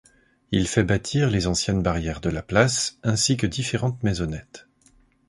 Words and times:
Il 0.51 0.67
fait 0.67 0.83
bâtir 0.83 1.29
les 1.29 1.45
anciennes 1.45 1.83
barrières 1.83 2.21
de 2.21 2.31
la 2.31 2.41
place, 2.41 2.97
ainsi 3.03 3.37
que 3.37 3.45
différentes 3.45 4.01
maisonnettes. 4.01 4.65